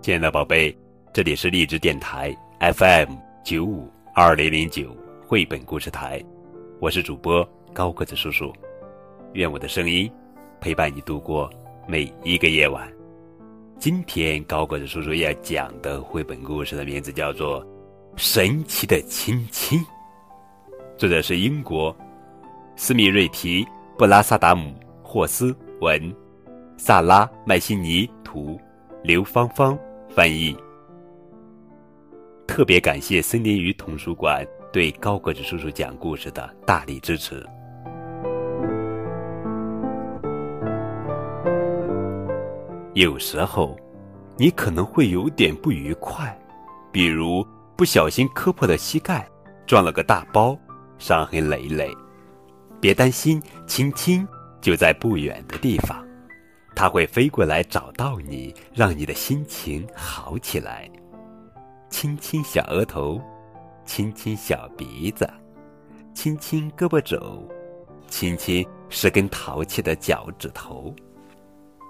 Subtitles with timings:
[0.00, 0.76] 亲爱的宝贝，
[1.12, 6.22] 这里是励志电台 FM 九五二零零九绘本故事台，
[6.80, 8.52] 我是主播高个子叔叔，
[9.32, 10.08] 愿我的声音
[10.60, 11.50] 陪伴你度过
[11.88, 12.88] 每一个夜晚。
[13.78, 17.64] 今天高个子叔叔要讲的绘本故事的名字叫做
[18.16, 19.78] 《神奇的亲亲》，
[20.96, 21.96] 作者是英国
[22.76, 23.66] 斯密瑞提
[23.98, 24.72] 布拉萨达姆
[25.12, 26.00] 霍斯文，
[26.78, 28.58] 萨拉麦西尼图，
[29.04, 29.78] 刘芳芳。
[30.08, 30.56] 翻译。
[32.46, 37.46] 特别感谢森林鱼童书馆对高个子叔叔讲故事的大力支持。
[42.94, 43.76] 有时候，
[44.38, 46.34] 你可能会有点不愉快，
[46.90, 49.28] 比如不小心磕破了膝盖，
[49.66, 50.58] 撞了个大包，
[50.96, 51.94] 伤痕累累。
[52.80, 54.26] 别担心，亲亲
[54.62, 56.02] 就在不远的地方。
[56.74, 60.90] 他会飞过来找到你，让你的心情好起来。
[61.90, 63.20] 亲亲小额头，
[63.84, 65.28] 亲亲小鼻子，
[66.14, 67.46] 亲亲胳膊肘，
[68.08, 70.94] 亲亲十根淘气的脚趾头。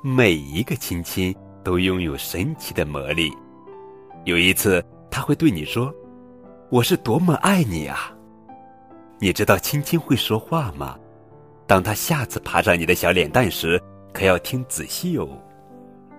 [0.03, 3.31] 每一个亲亲都拥有神奇的魔力。
[4.25, 5.95] 有一次，他会对你说
[6.69, 8.13] ：“我是多么爱你啊！”
[9.21, 10.99] 你知道亲亲会说话吗？
[11.73, 13.83] 当他下次爬上你的小脸蛋时。
[14.13, 15.27] 可要听仔细哦。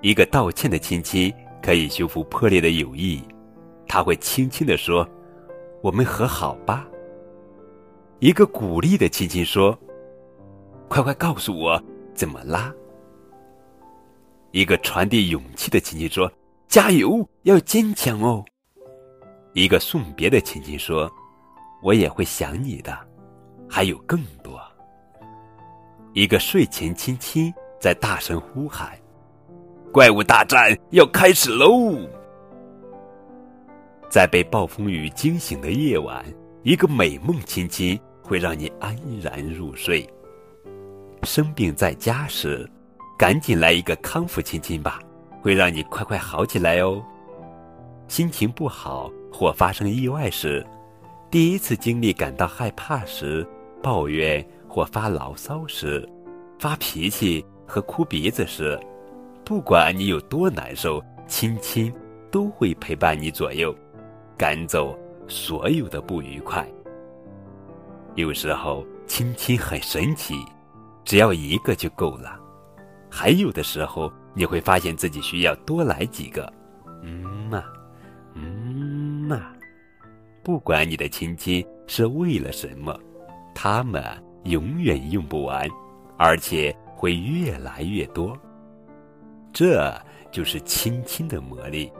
[0.02, 3.22] 一个道歉的亲亲可以修复破裂的友谊，
[3.88, 5.08] 他会轻轻地说
[5.84, 6.88] ：“我们和好吧。”
[8.18, 9.78] 一个鼓励的亲亲说
[10.90, 11.80] ：“快快告诉我
[12.16, 12.74] 怎么啦。”
[14.50, 16.31] 一个传递勇气的亲亲说
[16.68, 18.44] ：“加油，要坚强哦。”
[19.54, 21.08] 一个送别的亲亲说
[21.84, 22.98] ：“我也会想你的。”
[23.70, 24.59] 还有更多。
[26.14, 27.53] 一个睡前亲亲。
[27.80, 28.97] 在大声呼喊
[29.92, 32.00] ：“怪物大战要开始喽！”
[34.09, 36.23] 在被暴风雨惊醒的夜晚，
[36.62, 40.09] 一个美梦亲亲会让你安然入睡。
[41.23, 42.66] 生病在家时，
[43.19, 45.02] 赶紧来一个康复亲亲吧，
[45.41, 47.03] 会让你快快好起来哦。
[48.07, 50.66] 心情不好或发生意外时，
[51.29, 53.46] 第一次经历感到害怕时，
[53.81, 54.41] 抱怨
[54.73, 56.03] 或发牢骚时，
[56.57, 57.45] 发脾气。
[57.66, 58.78] 和哭鼻子时，
[59.45, 61.91] 不管你有多难受，亲亲
[62.29, 63.73] 都会陪伴你左右，
[64.38, 64.95] 赶走
[65.29, 66.67] 所有的不愉快。
[68.16, 70.35] 有时候亲亲很神奇，
[71.05, 72.38] 只要一个就够了；
[73.09, 76.51] 还有的时候你会发现自己需要多来几个。
[77.01, 77.63] 嗯嘛，
[78.35, 78.44] 嗯
[79.25, 79.53] 嘛，
[80.44, 82.95] 不管你的亲亲是为了什么，
[83.55, 84.03] 他们
[84.44, 85.68] 永远用不完，
[86.18, 86.76] 而且。
[86.96, 88.34] 会越来越多，
[89.52, 89.94] 这
[90.31, 91.92] 就是亲亲的魔力。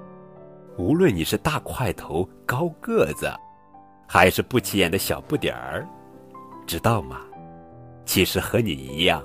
[0.78, 3.30] 无论你是大块头、高个子，
[4.08, 5.86] 还是不起眼的小不点儿，
[6.66, 7.20] 知道吗？
[8.06, 9.22] 其实和你一样，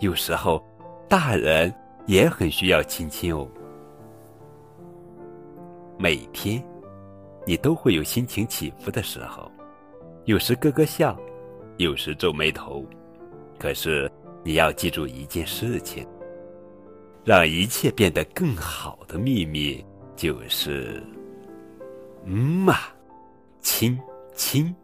[0.00, 0.60] 有时候
[1.08, 1.72] 大人
[2.06, 3.46] 也很需要亲亲哦。
[5.96, 6.60] 每天，
[7.46, 9.48] 你都会有心情起伏的时候，
[10.24, 11.16] 有时咯咯笑，
[11.76, 12.84] 有时皱眉头，
[13.58, 14.10] 可是。
[14.42, 16.08] 你要记住一件事情：
[17.26, 19.84] 让一切变得更好的秘密
[20.16, 21.02] 就是，
[22.24, 22.78] 嗯嘛，
[23.60, 24.00] 亲
[24.34, 24.74] 亲。